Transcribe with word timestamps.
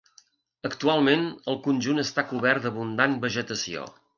Actualment, 0.69 1.27
el 1.53 1.59
conjunt 1.67 2.03
està 2.05 2.25
cobert 2.33 2.65
d'abundant 2.67 3.17
vegetació. 3.29 3.87